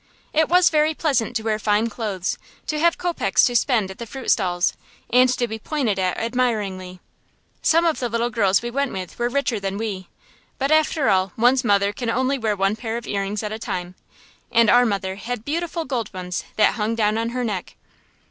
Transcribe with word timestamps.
It 0.33 0.49
was 0.49 0.71
very 0.71 0.95
pleasant 0.95 1.35
to 1.35 1.43
wear 1.43 1.59
fine 1.59 1.87
clothes, 1.87 2.39
to 2.65 2.79
have 2.79 2.97
kopecks 2.97 3.43
to 3.43 3.55
spend 3.55 3.91
at 3.91 3.99
the 3.99 4.07
fruit 4.07 4.31
stalls, 4.31 4.73
and 5.11 5.29
to 5.37 5.47
be 5.47 5.59
pointed 5.59 5.99
at 5.99 6.17
admiringly. 6.17 6.99
Some 7.61 7.85
of 7.85 7.99
the 7.99 8.09
little 8.09 8.31
girls 8.31 8.63
we 8.63 8.71
went 8.71 8.93
with 8.93 9.19
were 9.19 9.29
richer 9.29 9.59
than 9.59 9.77
we, 9.77 10.07
but 10.57 10.71
after 10.71 11.09
all 11.09 11.33
one's 11.37 11.63
mother 11.63 11.93
can 11.93 12.09
wear 12.09 12.15
only 12.17 12.39
one 12.39 12.75
pair 12.75 12.97
of 12.97 13.05
earrings 13.05 13.43
at 13.43 13.51
a 13.51 13.59
time, 13.59 13.93
and 14.51 14.71
our 14.71 14.87
mother 14.87 15.17
had 15.17 15.45
beautiful 15.45 15.85
gold 15.85 16.11
ones 16.11 16.45
that 16.55 16.73
hung 16.73 16.95
down 16.95 17.15
on 17.19 17.29
her 17.29 17.43
neck. 17.43 17.75